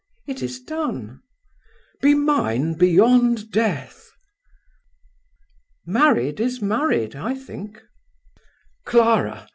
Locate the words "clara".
8.83-9.47